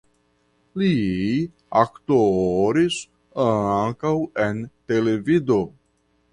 [0.81, 0.87] Li
[1.81, 2.97] aktoris
[3.47, 4.15] ankaŭ
[4.49, 5.63] en televido.